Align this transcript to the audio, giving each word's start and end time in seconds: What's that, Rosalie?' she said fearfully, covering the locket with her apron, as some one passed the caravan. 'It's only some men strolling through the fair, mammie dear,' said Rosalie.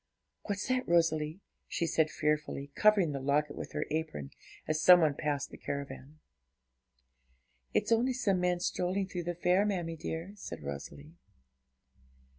What's 0.45 0.67
that, 0.67 0.87
Rosalie?' 0.87 1.41
she 1.67 1.85
said 1.85 2.09
fearfully, 2.09 2.71
covering 2.73 3.11
the 3.11 3.19
locket 3.19 3.55
with 3.55 3.73
her 3.73 3.85
apron, 3.91 4.31
as 4.67 4.81
some 4.81 4.99
one 5.01 5.13
passed 5.13 5.51
the 5.51 5.59
caravan. 5.59 6.17
'It's 7.75 7.91
only 7.91 8.13
some 8.13 8.39
men 8.39 8.59
strolling 8.61 9.05
through 9.07 9.25
the 9.25 9.35
fair, 9.35 9.63
mammie 9.63 9.95
dear,' 9.97 10.31
said 10.37 10.63
Rosalie. 10.63 11.17